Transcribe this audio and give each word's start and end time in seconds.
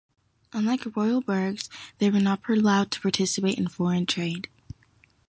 Unlike 0.51 0.95
royal 0.97 1.21
burghs, 1.21 1.69
they 1.99 2.09
were 2.09 2.19
not 2.19 2.41
allowed 2.49 2.89
to 2.89 3.01
participate 3.01 3.59
in 3.59 3.67
foreign 3.67 4.07
trade. 4.07 4.47